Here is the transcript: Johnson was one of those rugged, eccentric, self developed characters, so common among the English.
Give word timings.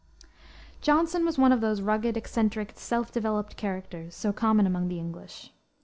Johnson 0.81 1.23
was 1.23 1.37
one 1.37 1.51
of 1.51 1.61
those 1.61 1.79
rugged, 1.79 2.17
eccentric, 2.17 2.71
self 2.73 3.11
developed 3.11 3.55
characters, 3.55 4.15
so 4.15 4.33
common 4.33 4.65
among 4.65 4.87
the 4.87 4.97
English. 4.97 5.51